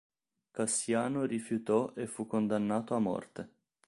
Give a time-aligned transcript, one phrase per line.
[0.49, 3.49] Cassiano rifiutò e fu condannato a morte.